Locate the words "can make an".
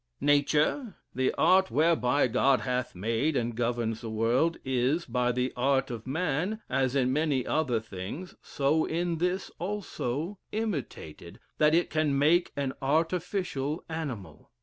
11.91-12.73